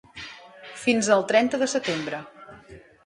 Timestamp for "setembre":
1.75-2.23